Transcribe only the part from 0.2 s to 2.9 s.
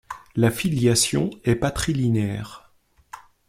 La filiation est patrilinéaire.